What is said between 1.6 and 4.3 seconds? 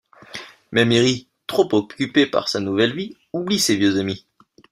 occupée par sa nouvelle vie, oublie ses vieux amis.